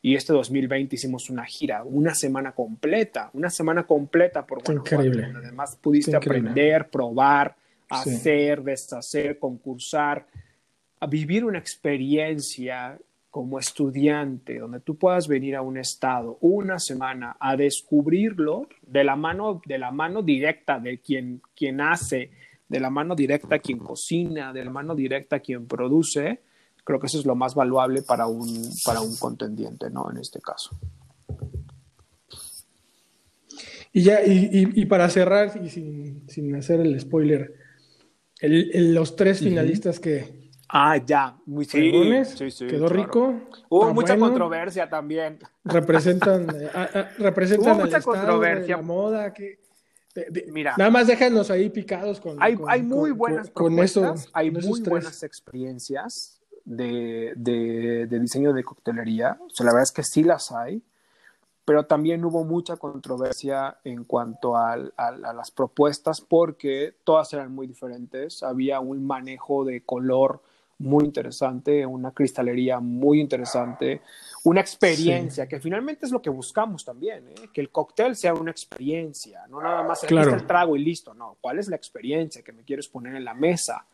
[0.04, 5.04] Y este 2020 hicimos una gira, una semana completa, una semana completa por Guanajuato.
[5.06, 5.32] Increíble.
[5.36, 7.54] Además pudiste aprender, probar,
[7.88, 8.64] hacer, sí.
[8.64, 10.26] deshacer, concursar,
[10.98, 12.98] a vivir una experiencia
[13.30, 19.16] como estudiante, donde tú puedas venir a un estado una semana a descubrirlo de la
[19.16, 22.30] mano, de la mano directa de quien, quien hace,
[22.68, 26.40] de la mano directa quien cocina, de la mano directa quien produce,
[26.84, 30.10] creo que eso es lo más valuable para un, para un contendiente, ¿no?
[30.10, 30.76] En este caso.
[33.92, 37.54] Y ya, y, y, y para cerrar, y sin, sin, hacer el spoiler,
[38.40, 40.02] el, el, los tres finalistas uh -huh.
[40.02, 40.42] que.
[40.74, 41.92] Ah, ya, muy sí,
[42.24, 43.02] sí, sí quedó claro.
[43.04, 43.40] rico.
[43.68, 45.38] Hubo mucha controversia también.
[45.64, 48.76] Representan, a, a, representan Hubo mucha al controversia.
[48.76, 49.58] la moda, que,
[50.14, 52.42] de, de, Mira, nada más déjanos ahí picados con.
[52.42, 58.52] Hay, con, hay muy buenas con, propuestas, eso, hay muy buenas experiencias de, de, diseño
[58.52, 59.38] de coctelería.
[59.40, 60.82] O sea, la verdad es que sí las hay,
[61.64, 68.42] pero también hubo mucha controversia en cuanto a, las propuestas porque todas eran muy diferentes.
[68.42, 70.42] Había un manejo de color
[70.78, 74.02] muy interesante, una cristalería muy interesante,
[74.42, 77.34] una experiencia, que finalmente es lo que buscamos también, ¿eh?
[77.52, 81.60] que el cóctel sea una experiencia, no nada más el trago y listo, no, ¿cuál
[81.60, 83.86] es la experiencia que me quieres poner en la mesa?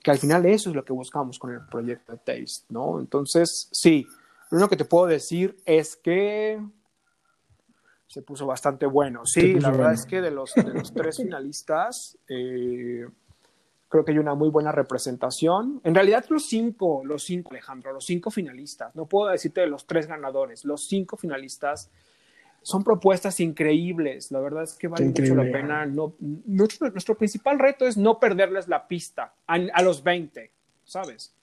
[0.00, 3.00] Que al final eso es lo que buscamos con el proyecto de Taste, ¿no?
[3.00, 4.06] Entonces, sí,
[4.50, 6.60] lo único que te puedo decir es que
[8.06, 9.24] se puso bastante bueno.
[9.24, 13.08] Sí, la verdad es que de los, de los tres finalistas, eh,
[13.88, 15.80] creo que hay una muy buena representación.
[15.82, 19.86] En realidad, los cinco, los cinco, Alejandro, los cinco finalistas, no puedo decirte de los
[19.86, 21.90] tres ganadores, los cinco finalistas
[22.62, 24.30] son propuestas increíbles.
[24.30, 25.86] La verdad es que vale mucho la pena.
[25.86, 30.50] No, nuestro, nuestro, principal reto es no perderles la pista a, a los 20,
[30.84, 31.34] ¿sabes?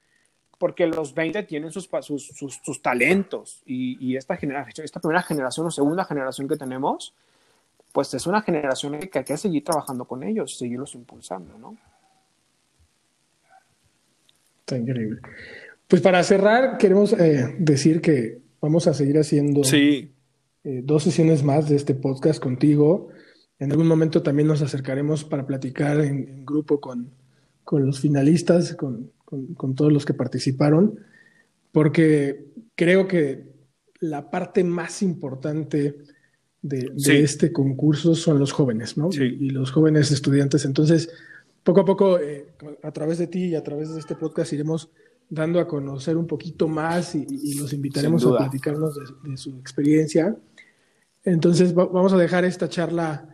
[0.59, 5.72] porque los 20 tienen sus, sus, sus, talentos y, esta generación, esta primera generación o
[5.72, 7.15] segunda generación que tenemos,
[7.93, 11.78] pues es una generación que hay que seguir trabajando con ellos, seguirlos impulsando, ¿no?
[14.59, 15.22] Está increíble.
[15.88, 20.11] Pues para cerrar, queremos eh, decir que vamos a seguir haciendo sí.
[20.70, 23.07] Eh, dos sesiones más de este podcast contigo.
[23.57, 27.09] En algún momento también nos acercaremos para platicar en, grupo con,
[27.63, 30.99] con los finalistas, con, con, todos los que participaron,
[31.72, 33.47] porque creo que
[33.99, 35.97] la parte más importante
[36.61, 39.09] de, este concurso son los jóvenes, ¿no?
[39.11, 40.65] Y, los jóvenes estudiantes.
[40.65, 41.09] Entonces,
[41.63, 42.45] poco a poco, eh,
[42.84, 44.91] a través de ti y a través de este podcast, iremos
[45.30, 50.36] dando a conocer un poquito más y, los invitaremos a platicarnos de, su experiencia.
[51.24, 53.28] Entonces, vamos a dejar esta charla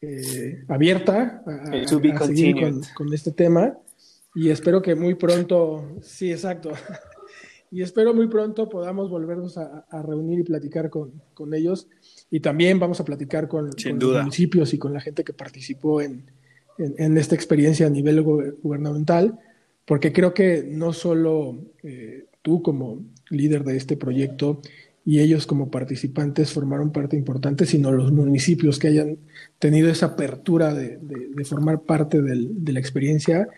[0.00, 3.76] eh, abierta a, seguir con, con, este tema.
[4.34, 6.70] Y espero que muy pronto, sí, exacto.
[7.70, 11.88] y espero muy pronto podamos volvernos a, reunir y platicar con, con, ellos.
[12.30, 16.30] Y también vamos a platicar con, los municipios y con la gente que participó en,
[16.78, 19.38] en, esta experiencia a nivel gubernamental,
[19.84, 24.60] porque creo que no solo eh, tú como líder de este proyecto
[25.04, 29.18] y ellos como participantes formaron parte importante, sino los municipios que hayan
[29.58, 33.48] tenido esa apertura de, de, formar parte del, de la experiencia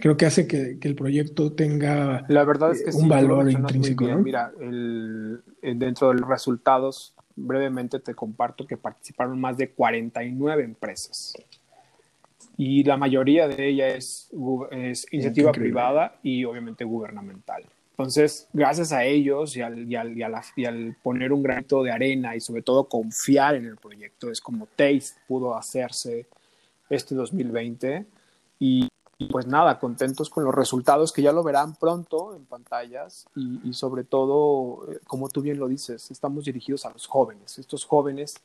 [0.00, 4.04] creo que hace que, el proyecto tenga la verdad es que un valor intrínseco.
[4.16, 11.34] Mira, el, dentro de los resultados, brevemente te comparto que participaron más de 49 empresas.
[12.56, 14.30] Y la mayoría de ellas
[14.70, 17.64] es, iniciativa privada y obviamente gubernamental.
[18.00, 23.54] Entonces, gracias a ellos y al, poner un granito de arena y sobre todo confiar
[23.56, 26.26] en el proyecto, es como Taste pudo hacerse
[26.88, 28.06] este 2020.
[28.58, 28.88] Y
[29.20, 33.74] y pues nada, contentos con los resultados que ya lo verán pronto en pantallas y,
[33.74, 38.36] sobre todo, eh, como tú bien lo dices, estamos dirigidos a los jóvenes, estos jóvenes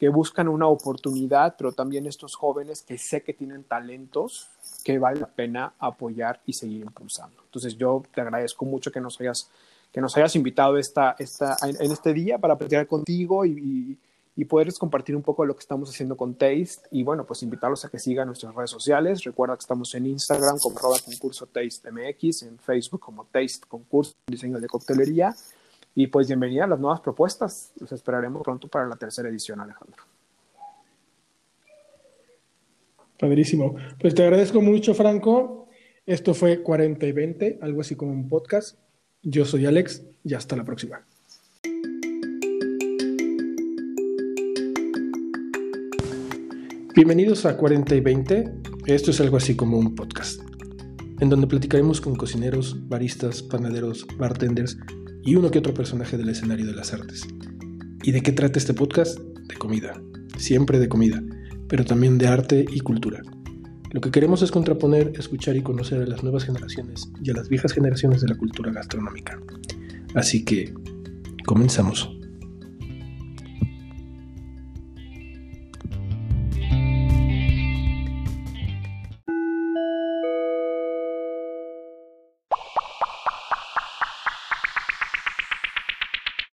[0.00, 4.50] que buscan una oportunidad, pero también estos jóvenes que sé que tienen talentos
[4.86, 7.42] que vale la pena apoyar y seguir impulsando.
[7.44, 9.50] Entonces yo te agradezco mucho que nos hayas,
[9.90, 13.98] que nos hayas invitado esta, esta, en este día para platicar contigo y
[14.36, 17.42] y poderles compartir un poco de lo que estamos haciendo con Taste y bueno, pues
[17.42, 19.24] invitarlos a que sigan nuestras redes sociales.
[19.24, 24.12] Recuerda que estamos en Instagram como arroba concurso Taste MX, en Facebook como Taste Concurso
[24.26, 25.34] Diseño de Coctelería
[25.94, 27.72] y pues bienvenida a las nuevas propuestas.
[27.80, 30.15] Los esperaremos pronto para la tercera edición, Alejandro.
[33.18, 33.76] Padrísimo.
[33.98, 35.68] Pues te agradezco mucho, Franco.
[36.04, 38.78] Esto fue 40 y 20, algo así como un podcast.
[39.22, 41.04] Yo soy Alex y hasta la próxima.
[46.94, 48.44] Bienvenidos a 40 y 20.
[48.86, 50.40] Esto es algo así como un podcast,
[51.20, 54.78] en donde platicaremos con cocineros, baristas, panaderos, bartenders
[55.24, 57.26] y uno que otro personaje del escenario de las artes.
[58.02, 59.18] ¿Y de qué trata este podcast?
[59.18, 60.00] De comida,
[60.38, 61.22] siempre de comida,
[61.68, 63.22] pero también de arte y cultura.
[63.92, 67.48] Lo que queremos es contraponer, escuchar y conocer a las nuevas generaciones y a las
[67.48, 69.40] viejas generaciones de la cultura gastronómica.
[70.14, 70.74] Así que,
[71.46, 72.15] comenzamos.